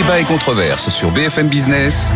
[0.00, 2.14] Débat et controverse sur BFM Business.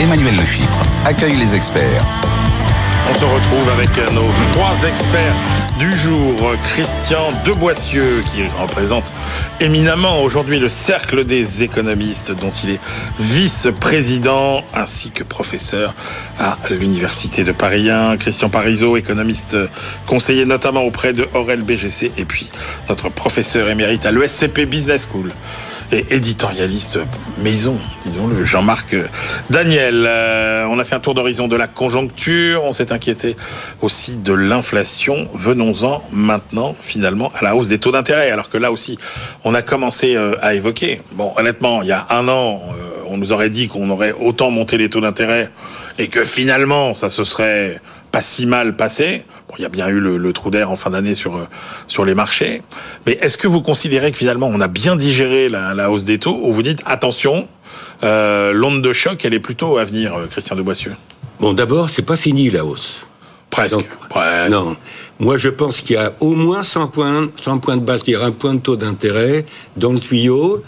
[0.00, 2.06] Emmanuel Le Chypre accueille les experts.
[3.10, 6.54] On se retrouve avec nos trois experts du jour.
[6.68, 9.02] Christian Deboissieux, qui représente
[9.60, 12.80] éminemment aujourd'hui le cercle des économistes, dont il est
[13.18, 15.92] vice-président ainsi que professeur
[16.38, 18.16] à l'Université de Paris 1.
[18.18, 19.56] Christian Parizeau, économiste
[20.06, 22.52] conseiller notamment auprès de Aurel BGC, et puis
[22.88, 25.32] notre professeur émérite à l'ESCP Business School
[25.92, 26.98] et éditorialiste
[27.42, 28.96] maison, disons-le, Jean-Marc
[29.50, 30.06] Daniel.
[30.08, 33.36] Euh, on a fait un tour d'horizon de la conjoncture, on s'est inquiété
[33.80, 35.28] aussi de l'inflation.
[35.34, 38.98] Venons-en maintenant, finalement, à la hausse des taux d'intérêt, alors que là aussi,
[39.44, 41.02] on a commencé euh, à évoquer.
[41.12, 44.50] Bon, honnêtement, il y a un an, euh, on nous aurait dit qu'on aurait autant
[44.50, 45.50] monté les taux d'intérêt
[45.98, 47.80] et que finalement, ça se serait
[48.10, 49.24] pas si mal passé.
[49.48, 51.46] Bon, il y a bien eu le, trou d'air en fin d'année sur euh,
[51.86, 52.62] sur les marchés.
[53.06, 56.38] Mais est-ce que vous considérez que finalement on a bien digéré la, hausse des taux
[56.42, 57.48] ou vous dites attention,
[58.02, 60.94] euh, l'onde de choc elle est plutôt à venir, euh, Christian de Boissieu?
[61.40, 63.04] Bon, d'abord c'est pas fini la hausse.
[63.50, 63.86] Presque.
[64.50, 64.76] Non.
[65.20, 68.24] Moi, je pense qu'il y a au moins 100 points, 100 points de base, c'est-à-dire
[68.24, 69.44] un point de taux d'intérêt
[69.76, 70.64] dans le tuyau.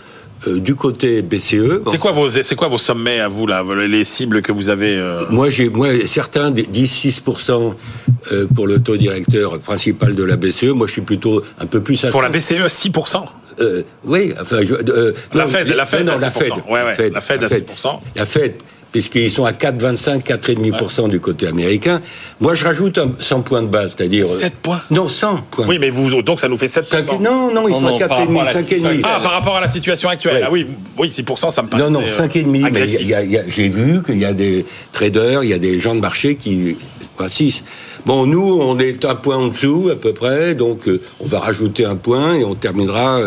[0.47, 1.83] Euh, du côté BCE.
[1.91, 4.97] C'est quoi vos c'est quoi vos sommets à vous là, les cibles que vous avez
[4.97, 7.75] euh Moi j'ai moi certains disent 6%
[8.33, 10.73] euh, pour le taux directeur principal de la BCE.
[10.75, 13.25] Moi je suis plutôt un peu plus à Pour la BCE 6%
[14.05, 14.63] oui, enfin,
[15.33, 17.63] la, Fed, la Fed, non, la Fed, ouais, ouais, la Fed, à 6
[18.17, 18.55] La Fed,
[18.95, 22.01] puisqu'ils sont à 4,25, 4,5% du côté américain.
[22.41, 24.25] Moi, je rajoute 100 points de base, c'est-à-dire...
[24.25, 25.67] 7 euh, points Non, 100 points.
[25.67, 29.01] Oui, mais vous, donc ça nous fait 7 Non, non, ils sont à 4,5, 5,5.
[29.03, 30.45] Ah, par rapport à la situation actuelle.
[30.47, 34.19] Ah oui, oui, 6%, ça me paraît Non, non, 5,5, euh, mais j'ai vu qu'il
[34.19, 36.77] y a des traders, il y a des gens de marché qui...
[37.29, 37.63] 6.
[38.07, 41.41] Bon, nous, on est un point en dessous, à peu près, donc euh, on va
[41.41, 43.21] rajouter un point et on terminera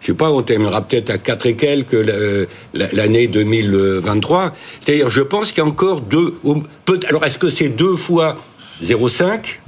[0.00, 2.06] je sais pas, on terminera peut-être à 4 et quelques
[2.74, 4.54] l'année 2023.
[4.80, 6.34] C'est-à-dire, je pense qu'il y a encore deux.
[7.08, 8.36] Alors, est-ce que c'est deux fois
[8.82, 9.58] 0,5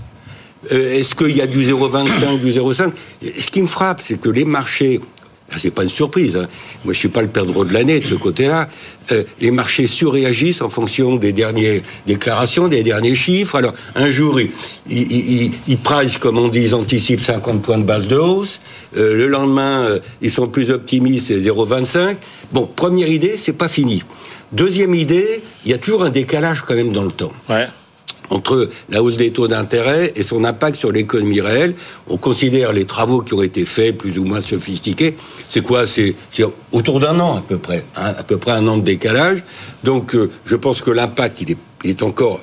[0.70, 2.92] euh, Est-ce qu'il y a du 0,25, du 0,5
[3.36, 5.00] Ce qui me frappe, c'est que les marchés
[5.50, 6.36] ah, c'est pas une surprise.
[6.36, 6.46] Hein.
[6.84, 8.68] Moi, je suis pas le perdreau de l'année de ce côté-là.
[9.12, 13.54] Euh, les marchés surréagissent en fonction des dernières déclarations, des derniers chiffres.
[13.56, 14.50] Alors, un jour, ils,
[14.90, 18.60] ils, ils, price, comme on dit, ils anticipent 50 points de base de hausse.
[18.96, 22.16] Euh, le lendemain, euh, ils sont plus optimistes, c'est 0,25.
[22.52, 24.02] Bon, première idée, c'est pas fini.
[24.52, 27.32] Deuxième idée, il y a toujours un décalage quand même dans le temps.
[27.48, 27.68] Ouais
[28.30, 31.74] entre la hausse des taux d'intérêt et son impact sur l'économie réelle.
[32.08, 35.16] On considère les travaux qui ont été faits, plus ou moins sophistiqués.
[35.48, 35.86] C'est quoi?
[35.86, 36.14] C'est
[36.72, 39.42] autour d'un an à peu près, hein, à peu près un an de décalage.
[39.84, 42.40] Donc, euh, je pense que l'impact, il est, encore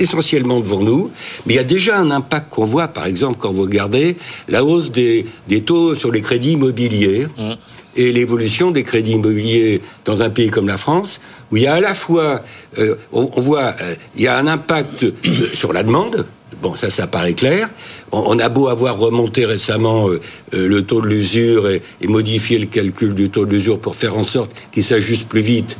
[0.00, 1.10] essentiellement devant nous,
[1.46, 4.16] mais il y a déjà un impact qu'on voit, par exemple, quand vous regardez
[4.48, 7.26] la hausse des, des taux sur les crédits immobiliers.
[7.38, 7.52] Mmh
[7.96, 11.74] et l'évolution des crédits immobiliers dans un pays comme la France, où il y a
[11.74, 12.42] à la fois,
[12.78, 15.06] euh, on, voit, euh, il y a un impact
[15.54, 16.26] sur la demande.
[16.62, 17.68] Bon, ça, ça paraît clair.
[18.12, 20.20] On, a beau avoir remonté récemment euh,
[20.52, 24.24] le taux de l'usure et, modifié le calcul du taux de l'usure pour faire en
[24.24, 25.76] sorte qu'il s'ajuste plus vite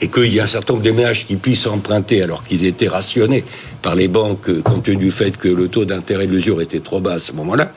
[0.00, 2.88] et qu'il y a un certain nombre de ménages qui puissent emprunter alors qu'ils étaient
[2.88, 3.44] rationnés
[3.82, 7.00] par les banques compte tenu du fait que le taux d'intérêt de l'usure était trop
[7.00, 7.72] bas à ce moment-là.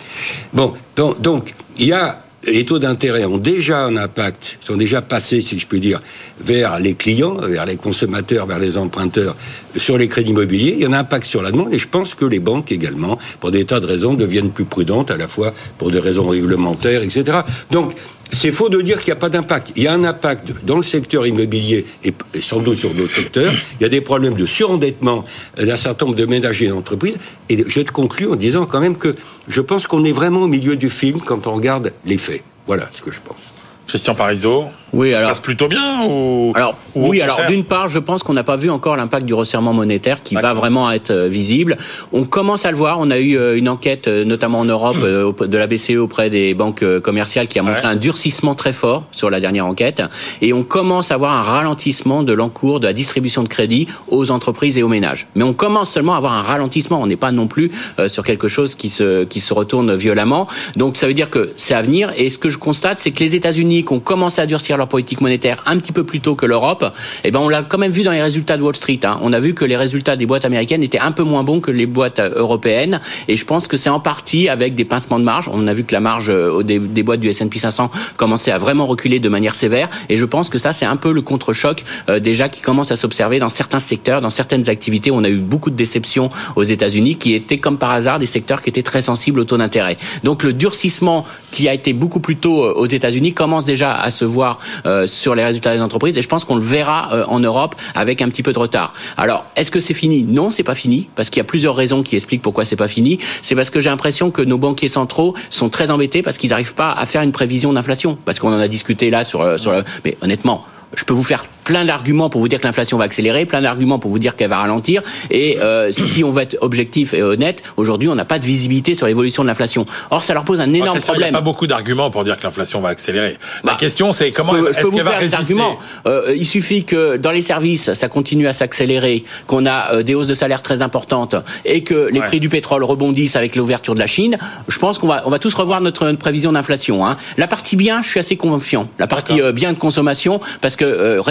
[0.54, 5.42] Bon, donc il y a les taux d'intérêt ont déjà un impact, sont déjà passés,
[5.42, 6.02] si je puis dire,
[6.40, 9.36] vers les clients, vers les consommateurs, vers les emprunteurs,
[9.76, 10.74] sur les crédits immobiliers.
[10.78, 13.18] Il y a un impact sur la demande et je pense que les banques également,
[13.40, 17.04] pour des tas de raisons, deviennent plus prudentes, à la fois pour des raisons réglementaires,
[17.04, 17.40] etc.
[17.72, 17.94] Donc,
[18.32, 19.72] c'est faux de dire qu'il n'y a pas d'impact.
[19.76, 23.54] Il y a un impact dans le secteur immobilier et, sans doute sur d'autres secteurs.
[23.80, 25.24] Il y a des problèmes de surendettement
[25.58, 27.18] d'un certain nombre de ménages et d'entreprises.
[27.50, 29.16] Et je te conclue en disant quand même que
[29.48, 32.44] je pense qu'on est vraiment au milieu du film quand on regarde les faits.
[32.68, 33.55] Voilà ce que je pense.
[33.88, 34.66] Christian Parizeau
[34.96, 38.34] oui, alors, ça passe plutôt bien ou Alors oui, alors d'une part, je pense qu'on
[38.34, 41.76] n'a pas vu encore l'impact du resserrement monétaire qui va vraiment être euh, visible.
[42.14, 42.98] On commence à le voir.
[43.02, 46.54] On a eu euh, une enquête, euh, notamment en Europe, de la BCE auprès des
[46.54, 50.02] banques commerciales, qui a montré un durcissement très fort sur la dernière enquête.
[50.42, 54.32] Et on commence à voir un ralentissement de l'encours de la distribution de crédit aux
[54.32, 55.28] entreprises et aux ménages.
[55.36, 57.02] Mais on commence seulement à avoir un ralentissement.
[57.02, 57.72] On n'est pas non plus
[58.08, 60.48] sur quelque chose qui se qui se retourne violemment.
[60.78, 62.14] Donc ça veut dire que c'est à venir.
[62.16, 64.88] Et ce que je constate, c'est que les États-Unis, qui ont commencé à durcir leur
[64.88, 66.94] politique monétaire un petit peu plus tôt que l'Europe,
[67.24, 69.00] eh ben on l'a quand même vu dans les résultats de Wall Street.
[69.04, 69.20] Hein.
[69.22, 71.72] On a vu que les résultats des boîtes américaines étaient un peu moins bons que
[71.72, 75.24] les boîtes euh, européennes, et je pense que c'est en partie avec des pincements de
[75.24, 75.50] marge.
[75.52, 78.58] On a vu que la marge euh, des, des boîtes du S&P 500 commençait à
[78.58, 81.84] vraiment reculer de manière sévère, et je pense que ça c'est un peu le contre-choc
[82.10, 85.12] euh, déjà qui commence à s'observer dans certains secteurs, dans certaines activités.
[85.12, 88.62] On a eu beaucoup de déceptions aux États-Unis, qui étaient comme par hasard des secteurs
[88.62, 89.98] qui étaient très sensibles au taux d'intérêt.
[90.24, 94.26] Donc le durcissement qui a été beaucoup plus tôt aux États-Unis commence déjà à se
[94.26, 97.40] voir euh, sur les résultats des entreprises et je pense qu'on le verra euh, en
[97.40, 98.94] Europe avec un petit peu de retard.
[99.18, 100.24] Alors, est-ce que c'est fini?
[100.24, 102.88] Non, c'est pas fini parce qu'il y a plusieurs raisons qui expliquent pourquoi c'est pas
[102.88, 103.20] fini.
[103.42, 106.76] C'est parce que j'ai l'impression que nos banquiers centraux sont très embêtés parce qu'ils n'arrivent
[106.76, 109.72] pas à faire une prévision d'inflation parce qu'on en a discuté là sur euh, sur
[109.72, 109.84] le...
[110.04, 110.66] mais honnêtement,
[110.96, 114.00] je peux vous faire plein d'arguments pour vous dire que l'inflation va accélérer, plein d'arguments
[114.00, 115.02] pour vous dire qu'elle va ralentir.
[115.32, 118.94] Et euh, si on veut être objectif et honnête, aujourd'hui, on n'a pas de visibilité
[118.94, 119.86] sur l'évolution de l'inflation.
[120.12, 121.28] Or, ça leur pose un énorme problème.
[121.28, 123.38] Il n'y a pas beaucoup d'arguments pour dire que l'inflation va accélérer.
[123.64, 125.78] La bah, question, c'est comment est-ce qu'elle va résister arguments.
[126.06, 130.16] Euh, Il suffit que dans les services, ça continue à s'accélérer, qu'on a euh, des
[130.16, 131.36] hausses de salaire très importantes
[131.66, 134.38] et que les prix du pétrole rebondissent avec l'ouverture de la Chine.
[134.68, 137.06] Je pense qu'on va, on va tous revoir notre, prévision d'inflation.
[137.06, 137.18] Hein.
[137.38, 138.88] La partie bien, je suis assez confiant.
[139.00, 141.22] La partie euh, bien de consommation, parce que euh,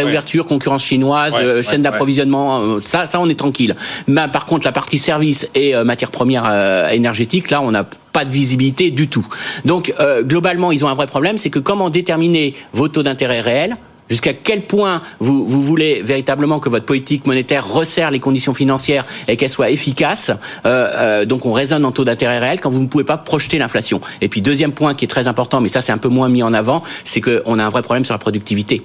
[0.47, 3.75] concurrence chinoise, euh, chaîne d'approvisionnement, euh, ça, ça on est tranquille.
[4.07, 6.45] Mais par contre, la partie service et euh, matières premières
[6.93, 9.27] énergétiques, là, on n'a pas de visibilité du tout.
[9.65, 9.93] Donc,
[10.23, 13.77] globalement, ils ont un vrai problème, c'est que comment déterminer vos taux d'intérêt réels
[14.11, 19.07] Jusqu'à quel point vous, vous, voulez véritablement que votre politique monétaire resserre les conditions financières
[19.29, 20.31] et qu'elle soit efficace
[20.67, 24.03] euh, Donc on raisonne en taux d'intérêt réel quand vous ne pouvez pas projeter l'inflation.
[24.21, 26.43] Et puis deuxième point qui est très important, mais ça c'est un peu moins mis
[26.43, 28.83] en avant, c'est qu'on a un vrai problème sur la productivité.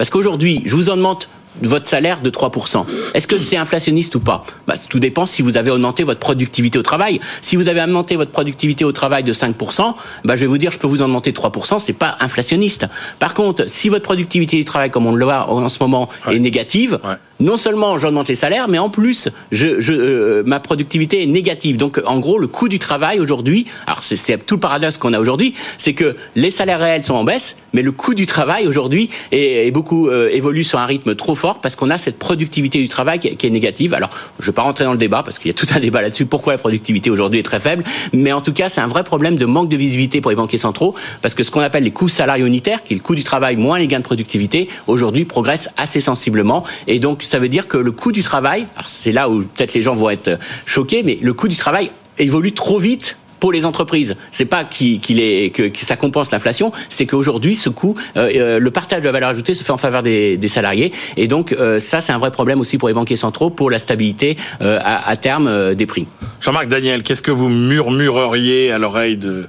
[0.00, 1.24] Parce qu'aujourd'hui, je vous en demande
[1.62, 2.84] votre salaire de 3%.
[3.14, 4.42] Est-ce que c'est inflationniste ou pas?
[4.66, 7.20] Bah, Tout dépend si vous avez augmenté votre productivité au travail.
[7.40, 10.70] Si vous avez augmenté votre productivité au travail de 5%, bah, je vais vous dire,
[10.70, 12.86] je peux vous en augmenter 3%, c'est pas inflationniste.
[13.18, 16.38] Par contre, si votre productivité du travail, comme on le voit en ce moment, est
[16.38, 16.98] négative,
[17.40, 21.78] non seulement j'augmente les salaires, mais en plus, je, je, euh, ma productivité est négative.
[21.78, 25.18] Donc, en gros, le coût du travail aujourd'hui, alors c'est tout le paradoxe qu'on a
[25.18, 29.10] aujourd'hui, c'est que les salaires réels sont en baisse, mais le coût du travail aujourd'hui
[29.32, 32.80] est, est, beaucoup euh, évolue sur un rythme trop fort parce qu'on a cette productivité
[32.80, 33.94] du travail qui, est négative.
[33.94, 35.80] Alors, je ne vais pas rentrer dans le débat parce qu'il y a tout un
[35.80, 36.26] débat là-dessus.
[36.26, 39.36] Pourquoi la productivité aujourd'hui est très faible Mais en tout cas, c'est un vrai problème
[39.36, 42.08] de manque de visibilité pour les banquiers centraux parce que ce qu'on appelle les coûts
[42.08, 45.68] salariaux unitaires, qui est le coût du travail moins les gains de productivité, aujourd'hui progressent
[45.76, 46.64] assez sensiblement.
[46.86, 49.82] Et donc, ça veut dire que le coût du travail, c'est là où peut-être les
[49.82, 54.16] gens vont être choqués, mais le coût du travail évolue trop vite pour les entreprises.
[54.30, 58.70] C'est pas qu'il est que, ça compense l'inflation, c'est qu'aujourd'hui ce coût, euh, euh, le
[58.70, 62.00] partage de la valeur ajoutée se fait en faveur des, salariés, et donc euh, ça
[62.00, 65.74] c'est un vrai problème aussi pour les banquiers centraux pour la stabilité à, à, terme
[65.74, 66.06] des prix.
[66.40, 69.46] Jean-Marc Daniel, qu'est-ce que vous murmureriez à l'oreille de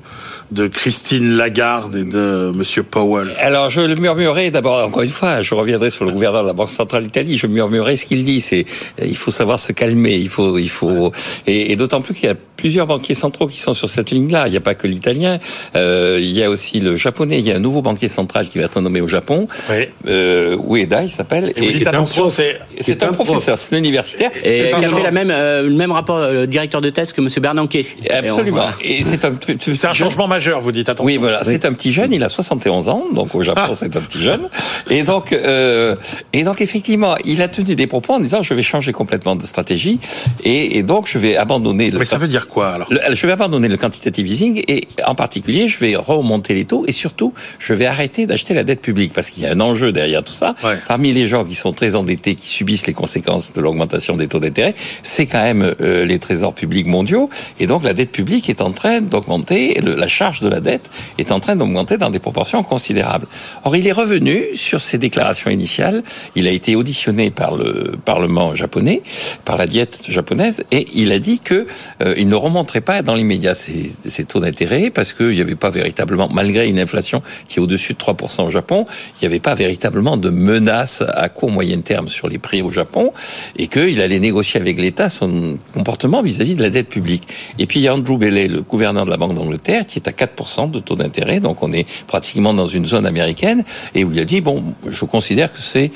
[0.51, 5.41] de Christine Lagarde et de Monsieur Powell Alors, je le murmurerai d'abord, encore une fois,
[5.41, 8.41] je reviendrai sur le gouverneur de la Banque Centrale d'Italie, je murmurerai ce qu'il dit,
[8.41, 8.65] c'est
[9.01, 11.11] il faut savoir se calmer, il faut, il faut,
[11.47, 14.47] et, et d'autant plus qu'il y a plusieurs banquiers centraux qui sont sur cette ligne-là.
[14.47, 15.39] Il n'y a pas que l'italien,
[15.75, 17.39] euh, il y a aussi le japonais.
[17.39, 19.47] Il y a un nouveau banquier central qui va être nommé au Japon.
[19.71, 19.87] Oui.
[20.07, 21.51] Euh, Ueda, il s'appelle.
[21.55, 24.29] Et, et attention, c'est c'est un, professeur, c'est un universitaire.
[24.43, 27.21] Et il a fait la même, euh, le même rapport, le directeur de thèse que
[27.21, 27.27] M.
[27.41, 27.79] Bernanke.
[28.09, 28.67] Absolument.
[28.83, 30.89] Et, c'est un, c'est un changement majeur, vous dites.
[30.89, 31.05] Attention.
[31.05, 31.43] Oui, voilà.
[31.43, 32.13] C'est un petit jeune.
[32.13, 33.71] Il a 71 ans, donc au Japon, ah.
[33.75, 34.49] c'est un petit jeune.
[34.89, 35.95] Et donc, euh,
[36.33, 39.43] et donc effectivement, il a tenu des propos en disant je vais changer complètement de
[39.43, 39.99] stratégie
[40.43, 41.91] et, et donc je vais abandonner.
[41.91, 42.89] Le Mais ça veut dire quoi alors?
[42.89, 46.91] Je vais abandonner le quantitative easing et en particulier, je vais remonter les taux et
[46.91, 50.23] surtout, je vais arrêter d'acheter la dette publique parce qu'il y a un enjeu derrière
[50.23, 50.55] tout ça.
[50.87, 54.39] Parmi les gens qui sont très endettés, qui subissent les conséquences de l'augmentation des taux
[54.39, 57.29] d'intérêt, c'est quand même euh, les trésors publics mondiaux
[57.59, 61.31] et donc la dette publique est en train d'augmenter, la charge de la dette est
[61.31, 63.27] en train d'augmenter dans des proportions considérables.
[63.63, 66.03] Or, il est revenu sur ses déclarations initiales.
[66.35, 69.01] Il a été auditionné par le Parlement japonais,
[69.45, 71.67] par la diète japonaise, et il a dit que
[72.03, 75.55] euh, il ne remonterait pas dans l'immédiat ces, ces, taux d'intérêt parce qu'il n'y avait
[75.55, 79.39] pas véritablement, malgré une inflation qui est au-dessus de 3% au Japon, il n'y avait
[79.39, 83.11] pas véritablement de menace à court moyen terme sur les prix au Japon
[83.57, 87.27] et qu'il allait négocier avec l'État son comportement vis-à-vis de la dette publique.
[87.59, 90.07] Et puis il y a Andrew Bailey, le gouverneur de la Banque d'Angleterre, qui est
[90.11, 93.63] à 4% de taux d'intérêt, donc on est pratiquement dans une zone américaine,
[93.95, 95.91] et où il a dit, bon, je considère que c'est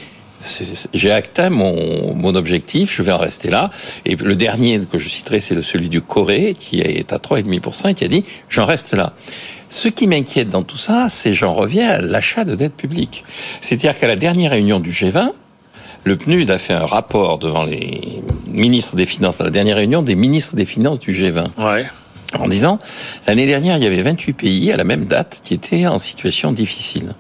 [0.94, 1.18] j'ai
[1.50, 3.70] mon, mon objectif, je vais en rester là.
[4.06, 7.94] Et le dernier que je citerai, c'est celui du Corée, qui est à 3,5% et
[7.94, 9.14] qui a dit, j'en reste là.
[9.68, 13.24] Ce qui m'inquiète dans tout ça, c'est j'en reviens à l'achat de dette publique.
[13.62, 15.32] C'est-à-dire qu'à la dernière réunion du G20,
[16.04, 20.04] le PNUD a fait un rapport devant les ministres des Finances, à la dernière réunion
[20.04, 21.48] des ministres des Finances du G20.
[21.58, 21.88] Ouais.
[22.42, 22.80] En disant,
[23.28, 26.52] l'année dernière, il y avait 28 pays à la même date qui étaient en situation
[26.52, 27.14] difficile.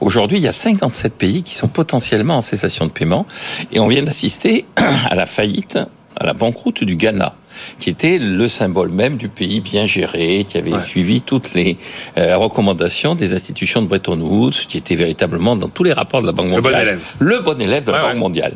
[0.00, 3.26] Aujourd'hui, il y a 57 pays qui sont potentiellement en cessation de paiement
[3.72, 4.64] et on vient d'assister
[5.10, 5.78] à la faillite,
[6.16, 7.34] à la banqueroute du Ghana
[7.78, 11.76] qui était le symbole même du pays bien géré, qui avait suivi toutes les
[12.16, 16.26] euh, recommandations des institutions de Bretton Woods, qui était véritablement dans tous les rapports de
[16.26, 16.62] la Banque mondiale.
[16.62, 17.00] Le bon élève.
[17.18, 18.52] Le bon élève de la Banque mondiale.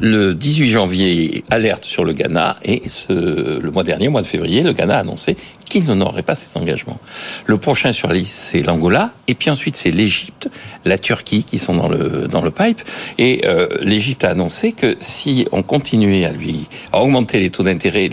[0.00, 4.62] Le 18 janvier, alerte sur le Ghana et le mois dernier, au mois de février,
[4.62, 5.36] le Ghana a annoncé
[5.68, 6.98] qu'il n'honorerait pas ses engagements.
[7.46, 10.48] Le prochain sur la c'est l'Angola, et puis ensuite c'est l'Égypte,
[10.84, 12.80] la Turquie qui sont dans le dans le pipe.
[13.18, 17.62] Et euh, l'Égypte a annoncé que si on continuait à lui à augmenter les taux
[17.62, 18.10] d'intérêt,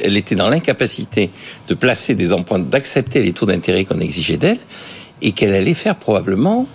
[0.00, 1.30] elle était dans l'incapacité
[1.68, 4.58] de placer des emprunts, d'accepter les taux d'intérêt qu'on exigeait d'elle,
[5.22, 6.66] et qu'elle allait faire probablement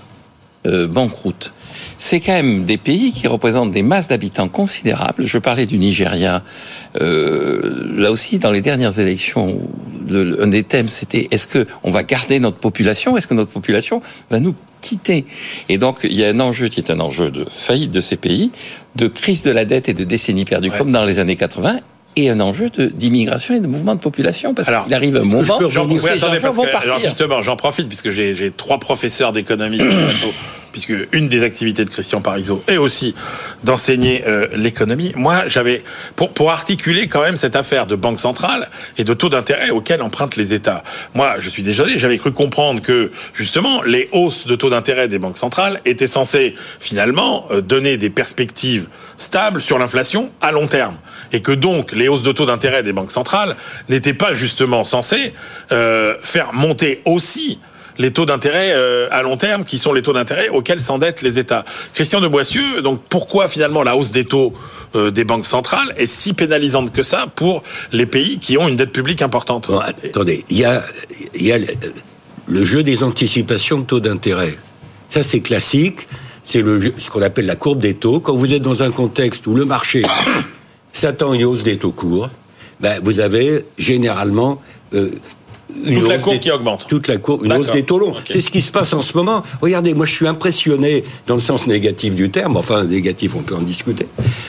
[0.65, 1.53] euh, banqueroute
[1.97, 5.25] c'est quand même des pays qui représentent des masses d'habitants considérables.
[5.25, 6.43] Je parlais du Nigeria.
[7.01, 9.59] Euh, là aussi, dans les dernières élections,
[10.09, 13.51] le, un des thèmes, c'était est-ce que on va garder notre population Est-ce que notre
[13.51, 15.25] population va nous quitter?
[15.67, 18.17] Et donc, il y a un enjeu qui est un enjeu de faillite de ces
[18.17, 18.51] pays,
[18.95, 21.79] de crise de la dette et de décennies perdues, comme dans les années 80
[22.15, 25.69] et un enjeu d'immigration et de mouvement de population parce qu'il arrive un moment où
[25.69, 26.81] vont partir.
[26.81, 29.79] Alors justement, j'en profite puisque j'ai trois professeurs d'économie
[30.71, 33.15] puisque une des activités de Christian Parizeau est aussi
[33.63, 35.11] d'enseigner euh, l'économie.
[35.15, 35.83] Moi, j'avais
[36.15, 40.35] pour articuler quand même cette affaire de banque centrale et de taux d'intérêt auxquels empruntent
[40.35, 40.83] les États.
[41.13, 45.19] Moi, je suis désolé, j'avais cru comprendre que justement les hausses de taux d'intérêt des
[45.19, 50.95] banques centrales étaient censées finalement euh, donner des perspectives stables sur l'inflation à long terme
[51.31, 53.55] et que donc les hausses de taux d'intérêt des banques centrales
[53.89, 55.33] n'étaient pas justement censées
[55.71, 57.59] euh, faire monter aussi
[57.99, 61.37] les taux d'intérêt euh, à long terme, qui sont les taux d'intérêt auxquels s'endettent les
[61.37, 61.65] États.
[61.93, 64.53] Christian de Boissieu, donc pourquoi finalement la hausse des taux
[64.95, 68.77] euh, des banques centrales est si pénalisante que ça pour les pays qui ont une
[68.77, 69.69] dette publique importante?
[70.03, 70.81] Attendez, il y a,
[72.47, 74.57] le jeu des anticipations de taux d'intérêt.
[75.09, 76.07] Ça, c'est classique.
[76.43, 78.21] C'est ce qu'on appelle la courbe des taux.
[78.21, 80.03] Quand vous êtes dans un contexte où le marché
[80.93, 82.29] s'attend à une hausse des taux courts,
[82.79, 84.61] ben, vous avez généralement
[84.93, 85.11] euh,
[85.69, 86.85] toute la courbe qui augmente.
[86.87, 88.15] Toute la courbe, une hausse des taux longs.
[88.27, 89.43] C'est ce qui se passe en ce moment.
[89.61, 93.55] Regardez, moi je suis impressionné dans le sens négatif du terme, enfin négatif, on peut
[93.55, 94.07] en discuter.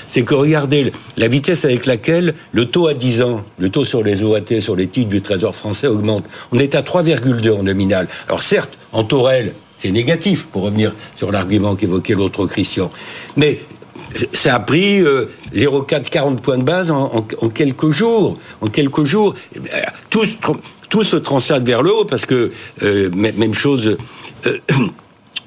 [0.08, 4.02] C'est que regardez la vitesse avec laquelle le taux à 10 ans, le taux sur
[4.02, 6.24] les OAT, sur les titres du Trésor français augmente.
[6.52, 8.08] On est à 3,2 en nominal.
[8.26, 12.90] Alors certes, en taux réel, c'est négatif, pour revenir sur l'argument qu'évoquait l'autre Christian.
[13.36, 13.60] Mais
[14.32, 17.22] ça a pris 0,4, 40 points de base en,
[17.54, 18.36] quelques jours.
[18.60, 19.62] En quelques jours, ben,
[20.90, 22.50] tout, se transfère vers le haut parce que
[22.82, 23.96] euh, même chose.
[24.46, 24.58] Euh,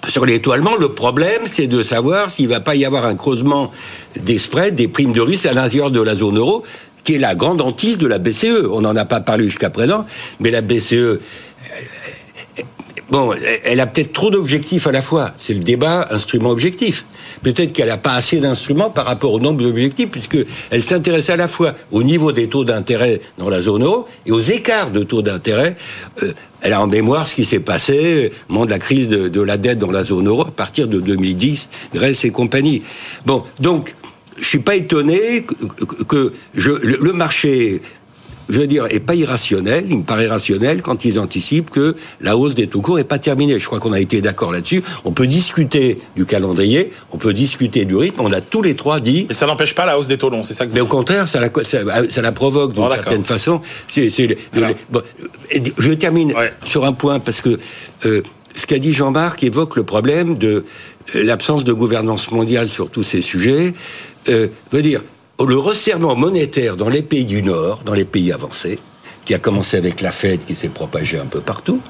[0.07, 3.71] sur allemands, le problème, c'est de savoir s'il va pas y avoir un creusement
[4.19, 6.63] des spreads, des primes de risque à l'intérieur de la zone euro,
[7.05, 8.67] qui est la grande hantise de la BCE.
[8.69, 10.05] On n'en a pas parlé jusqu'à présent,
[10.41, 11.19] mais la BCE,
[13.13, 13.31] bon,
[13.63, 15.33] elle a peut-être trop d'objectifs à la fois.
[15.37, 17.05] C'est le débat instrument-objectif.
[17.43, 21.47] Peut-être qu'elle n'a pas assez d'instruments par rapport au nombre d'objectifs, puisqu'elle s'intéresse à la
[21.47, 25.21] fois au niveau des taux d'intérêt dans la zone euro et aux écarts de taux
[25.21, 25.75] d'intérêt.
[26.23, 29.41] Euh, elle a en mémoire ce qui s'est passé au moment de la crise de,
[29.41, 32.81] la dette dans la zone euro à partir de 2010, Grèce et compagnie.
[33.27, 33.93] Bon, donc,
[34.39, 35.45] je suis pas étonné
[36.07, 37.81] que, le marché
[38.49, 39.85] je veux dire, est pas irrationnel.
[39.89, 43.19] Il me paraît rationnel quand ils anticipent que la hausse des taux courts n'est pas
[43.19, 43.59] terminée.
[43.59, 44.83] Je crois qu'on a été d'accord là-dessus.
[45.05, 48.21] On peut discuter du calendrier, on peut discuter du rythme.
[48.21, 49.25] On a tous les trois dit.
[49.29, 51.27] Mais ça n'empêche pas la hausse des taux longs, c'est ça que Mais au contraire,
[51.27, 53.61] ça la, ça, la provoque d'une certaine façon.
[53.87, 56.33] Je termine
[56.65, 57.59] sur un point parce que
[58.05, 58.21] euh,
[58.55, 60.65] ce qu'a dit Jean-Marc évoque le problème de
[61.15, 63.73] euh, l'absence de gouvernance mondiale sur tous ces sujets.
[64.29, 65.01] Euh, veut dire,
[65.39, 68.79] le resserrement monétaire dans les pays du Nord, dans les pays avancés,
[69.25, 71.81] qui a commencé avec la Fed, qui s'est propagé un peu partout,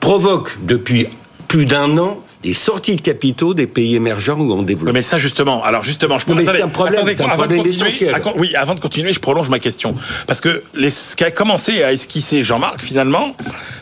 [0.00, 1.08] provoque depuis
[1.48, 4.94] plus d'un an des sorties de capitaux des pays émergents où on développe.
[4.94, 8.14] Mais ça justement, alors justement, je c'est un problème, attendez, un problème essentiel.
[8.36, 9.96] oui, avant de continuer, je prolonge ma question
[10.28, 13.34] parce que les, ce qui a commencé à esquisser Jean-Marc finalement,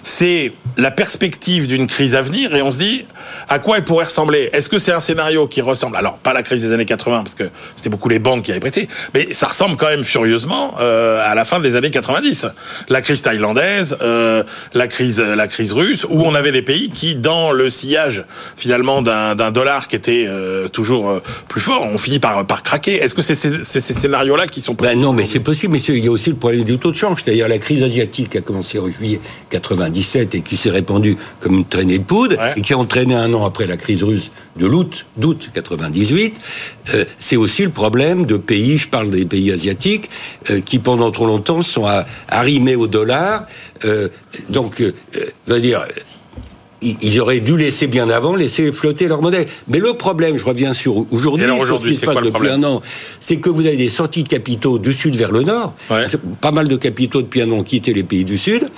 [0.02, 3.04] c'est la perspective d'une crise à venir et on se dit
[3.48, 4.48] à quoi elle pourrait ressembler?
[4.54, 7.34] Est-ce que c'est un scénario qui ressemble, alors pas la crise des années 80 parce
[7.34, 7.44] que
[7.76, 11.34] c'était beaucoup les banques qui avaient prêté, mais ça ressemble quand même furieusement euh, à
[11.34, 12.46] la fin des années 90.
[12.88, 14.42] La crise thaïlandaise, euh,
[14.72, 18.24] la crise, la crise russe, où on avait des pays qui, dans le sillage
[18.56, 22.94] finalement d'un dollar qui était euh, toujours euh, plus fort, ont fini par, par craquer.
[22.96, 25.72] Est-ce que c'est ces, ces, scénarios-là qui sont possibles ben Non, mais c'est possible.
[25.72, 27.22] Mais il y a aussi le problème du taux de change.
[27.24, 29.20] C'est-à-dire la crise asiatique qui a commencé en juillet
[29.50, 33.32] 97 et qui s'est répandue comme une traînée de poudre et qui a entraîné un
[33.34, 36.40] an après la crise russe de l'août d'août 98.
[36.94, 40.10] Euh, c'est aussi le problème de pays, je parle des pays asiatiques,
[40.64, 41.86] qui pendant trop longtemps sont
[42.28, 43.46] arrimés au dollar.
[44.48, 44.82] donc,
[45.46, 45.86] veut dire
[46.84, 49.46] ils auraient dû laisser bien avant, laisser flotter leur modèle.
[49.68, 52.82] Mais le problème, je reviens sur aujourd'hui, ce qui se passe depuis un an,
[53.20, 55.74] c'est que vous avez des sorties de capitaux du sud vers le nord.
[56.40, 58.68] Pas mal de capitaux depuis un an ont quitté les pays du sud.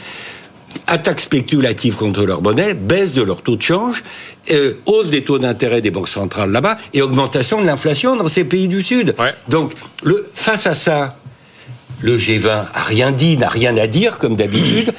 [0.87, 4.05] attaque spéculative contre leur monnaie, baisse de leur taux de change,
[4.53, 8.45] euh, hausse des taux d'intérêt des banques centrales là-bas et augmentation de l'inflation dans ces
[8.45, 9.15] pays du Sud.
[9.49, 9.73] Donc,
[10.03, 11.19] le, face à ça,
[12.01, 14.93] le G20 a rien dit, n'a rien à dire comme d'habitude.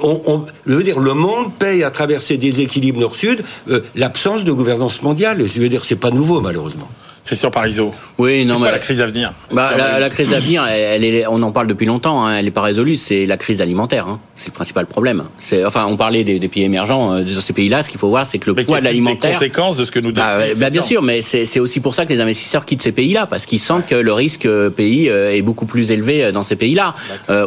[0.00, 4.52] On, je veux dire, le monde paye à travers ces déséquilibres nord-sud euh, l'absence de
[4.52, 5.46] gouvernance mondiale.
[5.46, 6.88] Je veux dire, c'est pas nouveau malheureusement.
[7.24, 7.94] Christian Parizeau.
[8.18, 9.32] Oui, non, mais la crise à venir.
[9.52, 12.24] Bah, la, crise à venir, elle, est, on en parle depuis longtemps.
[12.24, 12.96] Hein, elle n'est pas résolue.
[12.96, 14.08] C'est la crise alimentaire.
[14.08, 15.24] Hein, c'est le principal problème.
[15.38, 17.82] C'est, enfin, on parlait des, pays émergents euh, de ces pays-là.
[17.82, 19.30] Ce qu'il faut voir, c'est que le poids de l'alimentaire.
[19.30, 20.12] Des conséquences de ce que nous.
[20.12, 23.26] Bah, bah, bien sûr, mais c'est aussi pour ça que les investisseurs quittent ces pays-là
[23.26, 26.56] parce qu'ils sentent que le risque euh, pays euh, est beaucoup plus élevé dans ces
[26.56, 26.94] pays-là.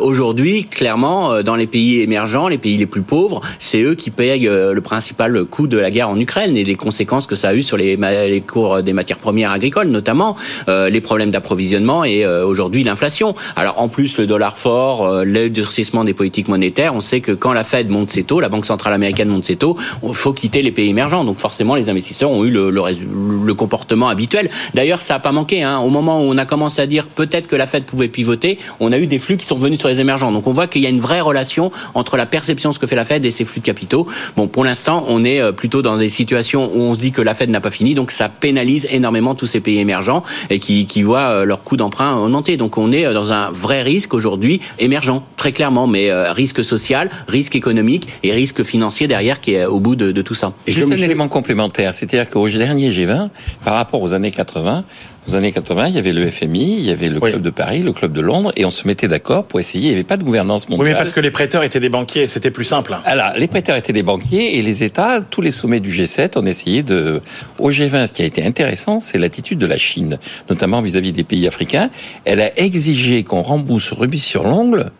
[0.02, 4.46] Aujourd'hui, clairement, dans les pays émergents, les pays les plus pauvres, c'est eux qui payent
[4.48, 7.64] le principal coût de la guerre en Ukraine et des conséquences que ça a eu
[7.64, 10.36] sur les, les cours des matières premières agricoles, notamment.
[10.70, 13.36] Euh, les problèmes d'approvisionnement et euh, aujourd'hui l'inflation.
[13.56, 17.54] Alors en plus le dollar fort, euh, durcissement des politiques monétaires, on sait que quand
[17.54, 20.62] la Fed monte ses taux, la Banque centrale américaine monte ses taux, il faut quitter
[20.62, 21.24] les pays émergents.
[21.24, 24.50] Donc forcément les investisseurs ont eu le, comportement habituel.
[24.74, 25.64] D'ailleurs ça n'a pas manqué.
[25.64, 25.80] Hein.
[25.80, 28.92] Au moment où on a commencé à dire peut-être que la Fed pouvait pivoter, on
[28.92, 30.32] a eu des flux qui sont venus sur les émergents.
[30.32, 32.88] Donc on voit qu'il y a une vraie relation entre la perception de ce que
[32.88, 34.08] fait la Fed et ses flux de capitaux.
[34.36, 37.34] Bon pour l'instant on est plutôt dans des situations où on se dit que la
[37.34, 41.04] Fed n'a pas fini, donc ça pénalise énormément tous ces pays émergents et qui, qui
[41.04, 42.58] voient euh, leur coût d'emprunt augmenter.
[42.58, 46.64] Donc on est euh, dans un vrai risque aujourd'hui émergent, très clairement, mais euh, risque
[46.64, 50.54] social, risque économique et risque financier derrière qui est au bout de, de tout ça.
[50.68, 53.30] Juste un élément complémentaire, c'est-à-dire qu'au dernier G20,
[53.64, 54.84] par rapport aux années 80,
[55.28, 57.82] aux années 80, il y avait le FMI, il y avait le Club de Paris,
[57.82, 59.86] le Club de Londres, et on se mettait d'accord pour essayer.
[59.86, 60.86] Il n'y avait pas de gouvernance mondiale.
[60.86, 62.98] Oui, mais parce que les prêteurs étaient des banquiers, c'était plus simple.
[63.06, 66.46] Alors, les prêteurs étaient des banquiers, et les États, tous les sommets du G7, ont
[66.46, 67.22] essayé de...
[67.60, 71.16] Au G20, ce qui a été intéressant, c'est l'attitude de la Chine, notamment vis-à-vis -vis
[71.16, 71.90] des pays africains.
[72.26, 74.92] Elle a exigé qu'on rembourse rubis sur l'ongle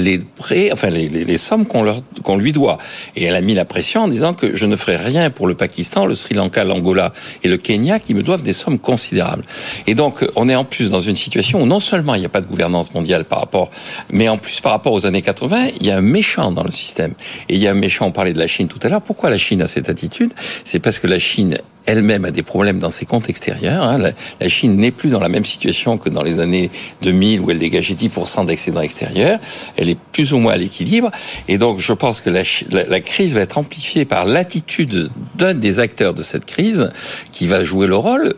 [0.00, 2.78] les prêts, enfin les, sommes qu'on leur qu'on lui doit.
[3.16, 5.54] Et elle a mis la pression en disant que je ne ferai rien pour le
[5.54, 9.42] Pakistan, le Sri Lanka, l'Angola et le Kenya qui me doivent des sommes considérables.
[9.86, 12.30] Et donc on est en plus dans une situation où non seulement il n'y a
[12.30, 13.70] pas de gouvernance mondiale par rapport,
[14.10, 16.70] mais en plus par rapport aux années 80, il y a un méchant dans le
[16.70, 17.14] système.
[17.48, 18.06] Et il y a un méchant.
[18.06, 19.02] On parlait de la Chine tout à l'heure.
[19.02, 20.32] Pourquoi la Chine a cette attitude?
[20.64, 23.82] C'est parce que la Chine elle-même a des problèmes dans ses comptes extérieurs.
[23.82, 23.98] Hein.
[24.40, 26.70] La, Chine n'est plus dans la même situation que dans les années
[27.02, 29.38] 2000 où elle dégageait 10% d'excédent extérieur.
[29.76, 31.10] Elle est plus ou moins à l'équilibre.
[31.48, 35.78] Et donc, je pense que la, la, crise va être amplifiée par l'attitude d'un des
[35.78, 36.90] acteurs de cette crise
[37.32, 38.34] qui va jouer le rôle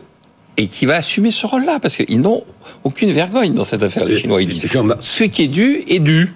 [0.57, 2.43] et qui va assumer ce rôle-là, parce qu'ils n'ont
[2.83, 4.41] aucune vergogne dans cette affaire, les Chinois.
[4.41, 4.69] Ils disent,
[5.01, 6.33] ce qui est dû est dû.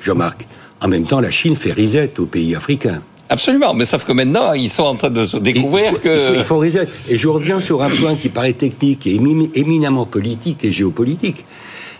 [0.00, 0.46] Jean-Marc,
[0.80, 3.02] en même temps, la Chine fait risette aux pays africains.
[3.28, 6.36] Absolument, mais sauf que maintenant, ils sont en train de se découvrir que...
[6.38, 6.88] Il faut, reset.
[7.08, 9.18] Et je reviens sur un point qui paraît technique et
[9.54, 11.44] éminemment politique et géopolitique.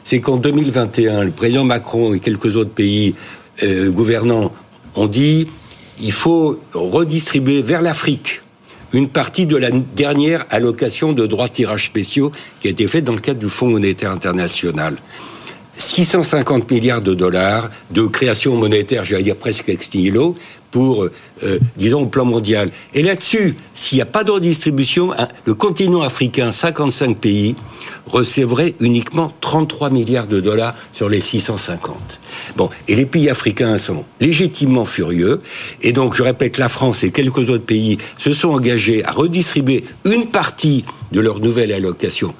[0.05, 3.17] C'est qu'en 2021, le président Macron et quelques autres pays
[3.65, 4.53] euh, gouvernants
[4.95, 5.49] ont dit
[6.01, 8.43] il faut redistribuer vers l'Afrique
[8.93, 13.05] une partie de la dernière allocation de droits de tirage spéciaux qui a été faite
[13.05, 14.97] dans le cadre du Fonds monétaire international.
[15.79, 19.91] 650 milliards de dollars de création monétaire, j'allais dire presque ex
[20.71, 22.71] pour, euh, disons, au plan mondial.
[22.93, 27.55] Et là-dessus, s'il n'y a pas de redistribution, hein, le continent africain, 55 pays,
[28.07, 32.21] recevrait uniquement 33 milliards de dollars sur les 650.
[32.57, 35.41] Bon, et les pays africains sont légitimement furieux,
[35.83, 39.85] et donc, je répète, la France et quelques autres pays se sont engagés à redistribuer
[40.05, 42.35] une partie de leur nouvelle allocation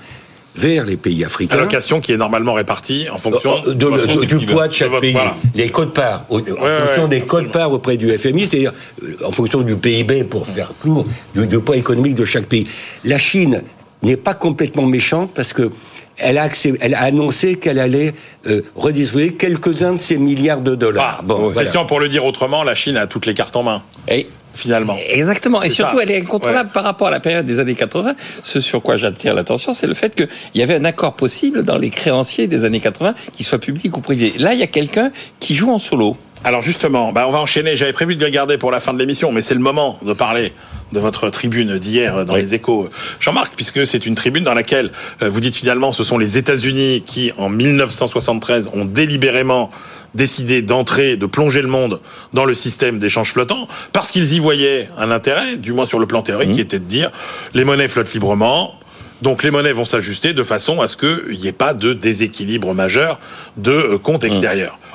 [0.57, 1.59] vers les pays africains.
[1.59, 5.17] Allocation qui est normalement répartie en fonction euh, du poids de chaque pays.
[5.55, 10.25] Les codes-parts, en fonction des codes-parts auprès du FMI, c'est-à-dire euh, en fonction du PIB,
[10.25, 12.67] pour faire court, du, poids économique de chaque pays.
[13.05, 13.63] La Chine
[14.03, 15.71] n'est pas complètement méchante parce que
[16.19, 16.49] elle a,
[16.81, 18.15] elle a annoncé qu'elle allait
[18.47, 21.19] euh, redistribuer quelques-uns de ces milliards de dollars.
[21.21, 23.83] Ah, bon, question pour le dire autrement, la Chine a toutes les cartes en main.
[24.09, 24.97] Et finalement.
[25.09, 25.63] Exactement.
[25.63, 28.15] Et surtout, elle est incontrôlable par rapport à la période des années 80.
[28.43, 31.79] Ce sur quoi j'attire l'attention, c'est le fait qu'il y avait un accord possible dans
[31.79, 34.35] les créanciers des années 80, qu'ils soient publics ou privés.
[34.39, 36.17] Là, il y a quelqu'un qui joue en solo.
[36.47, 37.77] Alors justement, bah on va enchaîner.
[37.77, 40.13] J'avais prévu de le garder pour la fin de l'émission, mais c'est le moment de
[40.13, 40.53] parler
[40.93, 45.29] de votre tribune d'hier dans les échos, Jean-Marc, puisque c'est une tribune dans laquelle euh,
[45.29, 49.71] vous dites finalement ce sont les États-Unis qui, en 1973, ont délibérément
[50.15, 52.01] décidé d'entrer, de plonger le monde
[52.33, 56.07] dans le système d'échange flottant, parce qu'ils y voyaient un intérêt, du moins sur le
[56.07, 56.55] plan théorique, mmh.
[56.55, 57.11] qui était de dire
[57.55, 58.79] les monnaies flottent librement,
[59.21, 62.73] donc les monnaies vont s'ajuster de façon à ce qu'il n'y ait pas de déséquilibre
[62.73, 63.19] majeur
[63.57, 64.29] de euh, comptes mmh.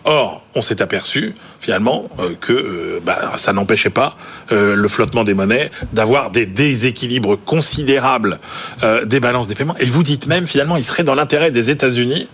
[0.04, 4.16] Or, on s'est aperçu finalement euh, que euh, bah, ça n'empêchait pas
[4.50, 8.38] le flottement des monnaies d'avoir des déséquilibres considérables
[9.06, 9.78] des balances des paiements.
[9.80, 12.28] Et vous dites même finalement, il serait dans l'intérêt des États-Unis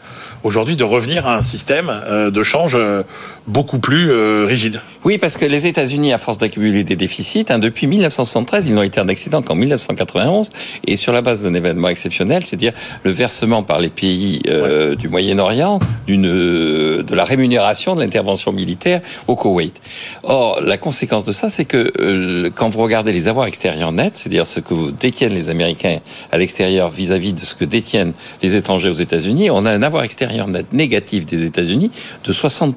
[0.44, 3.04] aujourd'hui de revenir à un système euh, de change euh,
[3.48, 4.82] beaucoup plus euh, rigide.
[5.08, 8.84] Oui, parce que les États-Unis, à force d'accumuler des déficits, hein, depuis 1973, ils n'ont
[8.84, 10.50] été en excédent qu'en 1991,
[10.86, 15.08] et sur la base d'un événement exceptionnel, c'est-à-dire le versement par les pays euh, du
[15.08, 19.80] Moyen-Orient d'une euh, de la rémunération de l'intervention militaire au Koweït.
[20.24, 24.18] Or, la conséquence de ça, c'est que euh, quand vous regardez les avoirs extérieurs nets,
[24.18, 26.00] c'est-à-dire ce que détiennent les Américains
[26.32, 30.04] à l'extérieur vis-à-vis de ce que détiennent les étrangers aux États-Unis, on a un avoir
[30.04, 31.92] extérieur net négatif des États-Unis
[32.26, 32.76] de 60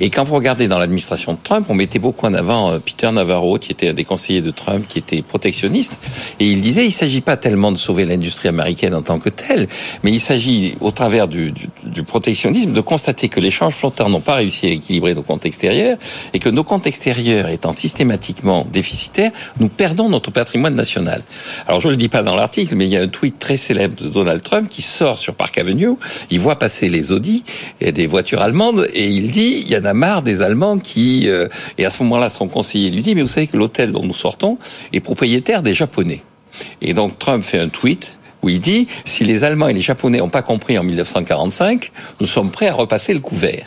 [0.00, 3.10] et quand vous regardez dans l'administration de Trump, on mettait beaucoup en avant euh, Peter
[3.10, 5.98] Navarro, qui était un des conseillers de Trump, qui était protectionniste,
[6.38, 9.68] et il disait il s'agit pas tellement de sauver l'industrie américaine en tant que telle,
[10.02, 11.52] mais il s'agit, au travers du,
[11.84, 15.46] du, protectionnisme, de constater que les changes flottants n'ont pas réussi à équilibrer nos comptes
[15.46, 15.98] extérieurs,
[16.32, 21.22] et que nos comptes extérieurs étant systématiquement déficitaires, nous perdons notre patrimoine national.
[21.66, 23.56] Alors je ne le dis pas dans l'article, mais il y a un tweet très
[23.56, 25.90] célèbre de Donald Trump qui sort sur Park Avenue,
[26.30, 27.44] il voit passer les Audi
[27.80, 31.28] et des voitures allemandes, et il dit il y en a marre des Allemands qui...
[31.28, 34.04] Euh, et à ce moment-là, son conseiller lui dit, mais vous savez que l'hôtel dont
[34.04, 34.58] nous sortons
[34.92, 36.22] est propriétaire des Japonais.
[36.82, 40.18] Et donc Trump fait un tweet où il dit si les Allemands et les Japonais
[40.18, 43.66] n'ont pas compris en 1945, nous sommes prêts à repasser le couvert.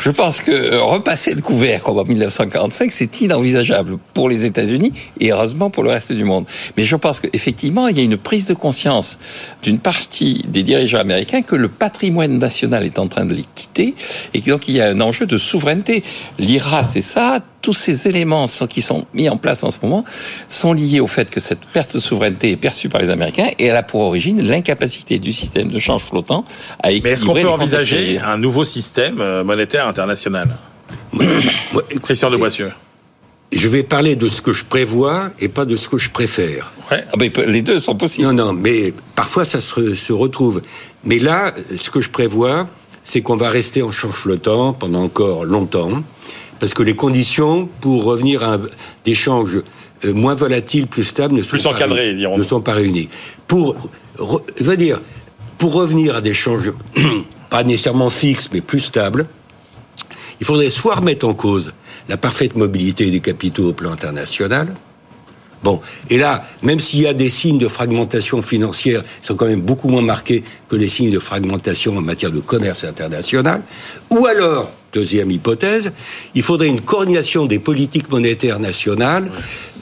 [0.00, 4.92] Je pense que euh, repasser le couvert comme en 1945, c'est inenvisageable pour les États-Unis
[5.20, 6.46] et heureusement pour le reste du monde.
[6.76, 9.18] Mais je pense qu'effectivement, il y a une prise de conscience
[9.62, 13.94] d'une partie des dirigeants américains que le patrimoine national est en train de les quitter
[14.34, 16.02] et donc il y a un enjeu de souveraineté.
[16.38, 20.04] L'IRA, c'est ça tous ces éléments qui sont mis en place en ce moment
[20.48, 23.66] sont liés au fait que cette perte de souveraineté est perçue par les Américains et
[23.66, 26.44] elle a pour origine l'incapacité du système de change flottant
[26.82, 27.10] à équilibrer.
[27.10, 30.56] Mais est-ce qu'on peut envisager un nouveau système euh, monétaire international
[32.02, 32.72] Christian de Boissieu.
[33.52, 36.72] Je vais parler de ce que je prévois et pas de ce que je préfère.
[36.90, 37.04] Ouais.
[37.12, 38.26] Ah ben, les deux sont possibles.
[38.26, 40.62] Non, non, mais parfois ça se, se retrouve.
[41.04, 42.66] Mais là, ce que je prévois,
[43.04, 46.02] c'est qu'on va rester en change flottant pendant encore longtemps
[46.62, 48.56] parce que les conditions pour revenir à
[49.04, 49.60] des changes
[50.04, 53.08] euh, moins volatiles, plus stables, ne sont, plus pas, réunies, ne sont pas réunis.
[53.48, 53.74] Pour,
[54.60, 55.00] veut dire,
[55.58, 56.72] pour revenir à des changes
[57.50, 59.26] pas nécessairement fixes, mais plus stables,
[60.38, 61.72] il faudrait soit remettre en cause
[62.08, 64.72] la parfaite mobilité des capitaux au plan international,
[65.62, 69.46] Bon, et là, même s'il y a des signes de fragmentation financière, ils sont quand
[69.46, 73.62] même beaucoup moins marqués que les signes de fragmentation en matière de commerce international.
[74.10, 75.92] Ou alors, deuxième hypothèse,
[76.34, 79.30] il faudrait une coordination des politiques monétaires nationales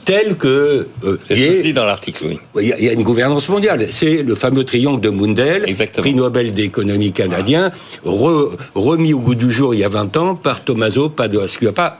[0.05, 2.39] tel que euh, c'est ce que dit dans l'article, oui.
[2.61, 3.87] Il y, a, une gouvernance mondiale.
[3.91, 5.65] C'est le fameux triangle de Mundell,
[5.97, 7.71] prix Nobel d'économie canadien,
[8.03, 11.45] remis au goût du jour il y a 20 ans par Tommaso Padoa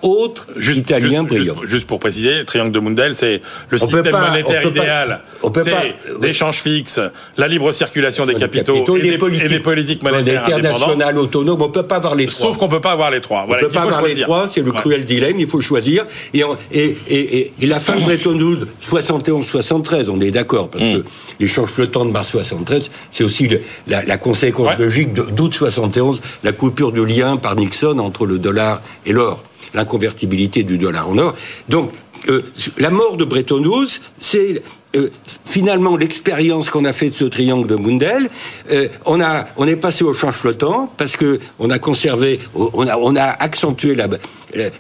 [0.01, 1.55] autre juste, italien brillant.
[1.65, 5.21] Juste, pour préciser, le triangle de Mundell, c'est le système monétaire idéal.
[5.55, 6.99] C'est d'échanges fixes,
[7.37, 11.61] la libre circulation des, capitaux, et, des, politiques monétaires internationales autonomes.
[11.61, 12.47] On peut pas avoir les trois.
[12.47, 13.45] Sauf qu'on peut pas avoir les trois.
[13.47, 14.47] Voilà, on peut pas avoir les trois.
[14.49, 15.39] C'est le cruel dilemme.
[15.39, 16.05] Il faut choisir.
[16.33, 21.01] Et, et, et la fin de Bretton Woods, 71-73, on est d'accord, parce mm.
[21.01, 21.05] que
[21.39, 23.49] l'échange flottant de mars 73, c'est aussi
[23.87, 29.13] la, conséquence logique d'août 71, la coupure du lien par Nixon entre le dollar et
[29.13, 31.35] l'or, l'inconvertibilité du dollar en or.
[31.69, 31.91] Donc,
[32.29, 32.41] euh,
[32.77, 34.61] la mort de Bretton Woods, c'est
[34.95, 35.09] euh,
[35.45, 38.29] finalement l'expérience qu'on a fait de ce triangle de Mundell,
[38.71, 42.85] euh, on a on est passé au change flottant parce que on a conservé, on
[42.87, 44.09] a on a accentué la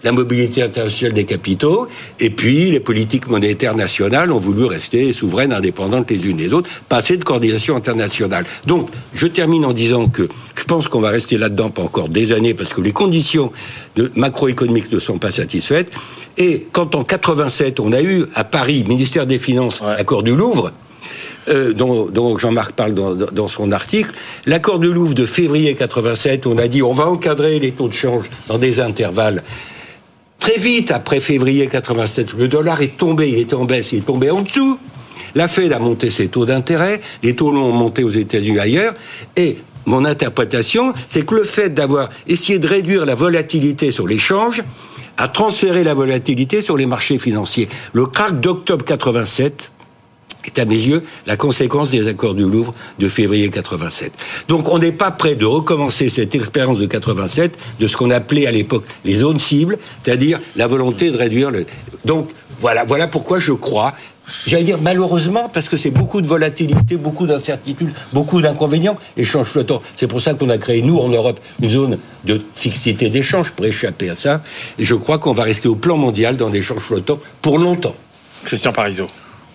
[0.03, 1.87] la mobilité internationale des capitaux,
[2.19, 6.69] et puis les politiques monétaires nationales ont voulu rester souveraines, indépendantes les unes des autres,
[6.89, 8.45] passer de coordination internationale.
[8.65, 12.33] Donc, je termine en disant que je pense qu'on va rester là-dedans pas encore des
[12.33, 13.51] années parce que les conditions
[13.95, 15.91] de macroéconomiques ne sont pas satisfaites.
[16.37, 20.71] Et quand en 87 on a eu à Paris, ministère des Finances, accord du Louvre,
[21.49, 24.11] euh, dont, Jean-Marc parle dans, son article.
[24.45, 27.93] L'accord de Louvre de février 87, on a dit on va encadrer les taux de
[27.93, 29.43] change dans des intervalles.
[30.39, 34.05] Très vite, après février 87, le dollar est tombé, il était en baisse, il est
[34.05, 34.79] tombé en dessous.
[35.35, 38.93] La Fed a monté ses taux d'intérêt, les taux longs ont monté aux États-Unis ailleurs,
[39.35, 44.63] et mon interprétation, c'est que le fait d'avoir essayé de réduire la volatilité sur l'échange
[45.17, 47.69] a transféré la volatilité sur les marchés financiers.
[47.93, 49.71] Le crack d'octobre 87
[50.45, 54.13] est à mes yeux la conséquence des accords du Louvre de février 87.
[54.47, 58.47] Donc on n'est pas prêt de recommencer cette expérience de 87 de ce qu'on appelait
[58.47, 61.65] à l'époque les zones cibles, c'est-à-dire la volonté de réduire le.
[62.05, 63.93] Donc voilà, voilà pourquoi je crois.
[64.47, 69.81] J'allais dire malheureusement parce que c'est beaucoup de volatilité, beaucoup d'incertitudes, beaucoup d'inconvénients, échanges flottants.
[69.95, 73.65] C'est pour ça qu'on a créé nous en Europe une zone de fixité d'échange pour
[73.65, 74.41] échapper à ça.
[74.79, 77.95] Et je crois qu'on va rester au plan mondial dans l'échange flottant pour longtemps.
[78.45, 79.07] Christian Parizeau.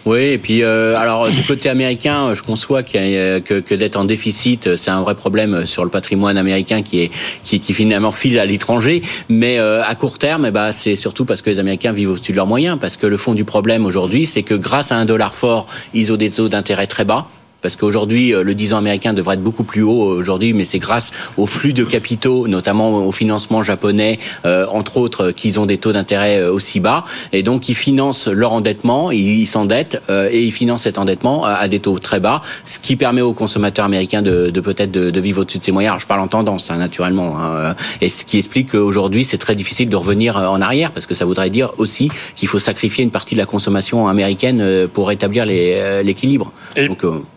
[0.07, 4.91] Oui, et puis alors du côté américain, je conçois que, que d'être en déficit, c'est
[4.91, 7.11] un vrai problème sur le patrimoine américain qui est
[7.43, 9.03] qui, qui finalement file à l'étranger.
[9.29, 12.37] Mais à court terme, eh ben, c'est surtout parce que les Américains vivent au-dessus de
[12.37, 15.35] leurs moyens, parce que le fond du problème aujourd'hui, c'est que grâce à un dollar
[15.35, 17.27] fort, ils ont des taux d'intérêt très bas
[17.67, 20.79] parce qu'aujourd'hui, euh, le 10 ans américain devrait être beaucoup plus haut aujourd'hui, mais c'est
[20.79, 25.77] grâce au flux de capitaux, notamment au financement japonais, euh, entre autres, qu'ils ont des
[25.77, 27.03] taux d'intérêt euh, aussi bas.
[27.33, 31.81] Et donc, ils financent leur endettement, ils s'endettent et ils financent cet endettement à des
[31.81, 35.41] taux très bas, ce qui permet aux consommateurs américains de, de peut-être de, de, vivre
[35.43, 35.91] au-dessus de ses moyens.
[35.91, 37.37] Alors, je parle en tendance, hein, naturellement.
[37.37, 41.15] Hein, et ce qui explique qu'aujourd'hui, c'est très difficile de revenir en arrière, parce que
[41.17, 45.45] ça voudrait dire aussi qu'il faut sacrifier une partie de la consommation américaine pour rétablir
[45.47, 46.53] l'équilibre.
[46.77, 46.89] Et,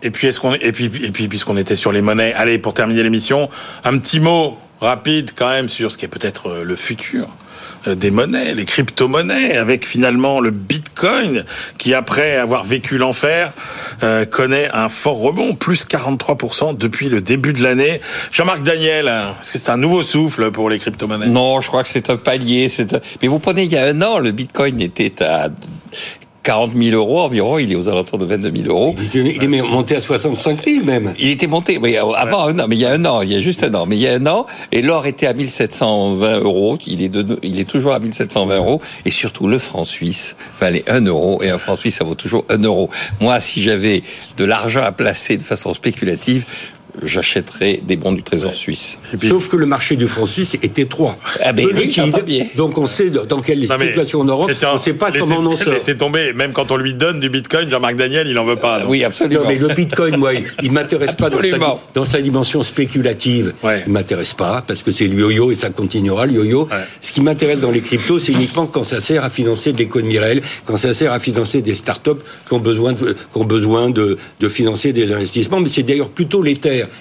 [0.02, 3.50] et puis, et puis puisqu'on était sur les monnaies, allez pour terminer l'émission,
[3.84, 7.28] un petit mot rapide quand même sur ce qui est peut-être euh, le futur
[7.86, 11.44] euh, des monnaies, les crypto-monnaies, avec finalement le Bitcoin
[11.78, 13.52] qui, après avoir vécu l'enfer,
[14.02, 18.00] euh, connaît un fort rebond, plus 43% depuis le début de l'année.
[18.32, 19.08] Jean-Marc Daniel,
[19.40, 21.28] est-ce que c'est un nouveau souffle pour les crypto-monnaies?
[21.28, 22.70] Non, je crois que c'est un palier.
[23.22, 25.48] Mais vous prenez, il y a un an, le Bitcoin était à
[26.42, 28.94] 40 000 euros environ, il est aux alentours de 22 000 euros.
[29.14, 31.14] Il est monté à 65 000 même.
[31.18, 33.36] Il était monté, oui, avant un an, mais il y a un an, il y
[33.36, 36.38] a juste un an, mais il y a un an, et l'or était à 1720
[36.40, 40.36] euros, il est, de, il est toujours à 1720 euros, et surtout le franc suisse
[40.58, 42.90] valait 1 euro, et un franc suisse ça vaut toujours 1 euro.
[43.20, 44.02] Moi, si j'avais
[44.36, 46.46] de l'argent à placer de façon spéculative,
[47.02, 48.98] j'achèterai des bons du Trésor suisse.
[49.28, 51.16] Sauf que le marché du franc suisse est étroit.
[51.40, 51.66] Ah ben
[52.56, 55.56] donc on sait dans quelle situation en Europe, on ne sait pas comment on en
[55.56, 55.74] sort.
[55.80, 58.82] C'est tombé, même quand on lui donne du Bitcoin, Jean-Marc Daniel, il n'en veut pas.
[58.86, 59.42] oui, absolument.
[59.42, 63.54] Non, mais le Bitcoin, moi, il m'intéresse pas dans sa, dans sa, dimension spéculative.
[63.62, 63.82] Ouais.
[63.86, 66.68] Il m'intéresse pas, parce que c'est le yo-yo et ça continuera, le yo-yo.
[67.00, 70.18] Ce qui m'intéresse dans les cryptos, c'est uniquement quand ça sert à financer de l'économie
[70.18, 72.10] réelle, quand ça sert à financer des startups
[72.46, 75.60] qui ont besoin de, qui ont besoin de, de financer des investissements.
[75.60, 76.42] Mais c'est d'ailleurs plutôt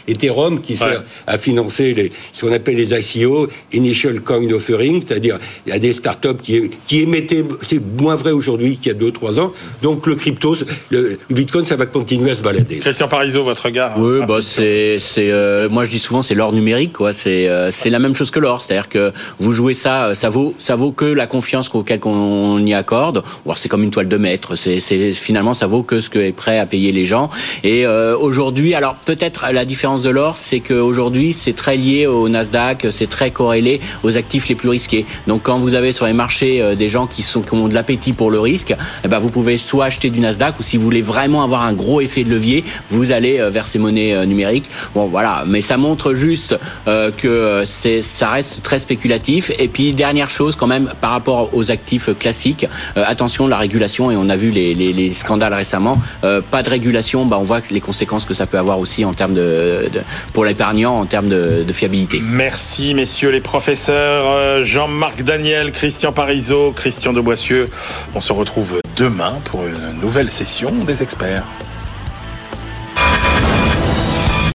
[0.08, 5.04] l'Ether Ethereum qui sert à financer les, ce qu'on appelle les ICO, Initial Coin Offering,
[5.06, 8.96] c'est-à-dire il y a des startups qui, qui émettaient, c'est moins vrai aujourd'hui qu'il y
[8.96, 10.56] a 2-3 ans, donc le crypto,
[10.90, 12.78] le, Bitcoin, ça va continuer à se balader.
[12.78, 16.54] Christian Parizeau, votre regard Oui, bah c'est, c'est euh, moi je dis souvent c'est l'or
[16.54, 17.14] numérique, quoi.
[17.14, 20.30] C'est, euh, c'est la même chose que l'or, c'est-à-dire que vous jouez ça, euh, ça
[20.30, 23.24] vaut, ça vaut que la confiance auquel on y accorde.
[23.46, 26.20] Ou c'est comme une toile de maître, c'est, c'est finalement ça vaut que ce que
[26.20, 27.30] est prêt à payer les gens.
[27.64, 32.88] Et aujourd'hui, alors peut-être la différence de l'or, c'est qu'aujourd'hui, c'est très lié au Nasdaq,
[32.92, 35.06] c'est très corrélé aux actifs les plus risqués.
[35.28, 38.14] Donc, quand vous avez sur les marchés euh, des gens qui, sont, ont de l'appétit
[38.14, 41.04] pour le risque, eh ben, vous pouvez soit acheter du Nasdaq ou si vous voulez
[41.04, 44.70] vraiment avoir un gros effet de levier, vous allez euh, vers ces monnaies euh, numériques.
[44.96, 45.44] Bon, voilà.
[45.48, 46.58] Mais ça montre juste
[47.18, 49.52] que c'est, ça reste très spéculatif.
[49.60, 54.16] Et puis, dernière chose, quand même, par rapport aux actifs classiques, attention, la régulation, et
[54.16, 58.34] on a vu les scandales récemment, pas de régulation, bah, on voit les conséquences que
[58.34, 59.59] ça peut avoir aussi en termes de,
[60.34, 62.20] pour l'épargnant en termes de, fiabilité.
[62.22, 67.70] Merci messieurs les professeurs euh, Jean-Marc Daniel, Christian Parizeau, Christian de Boissieu.
[68.16, 71.46] On se retrouve demain pour une nouvelle session des experts.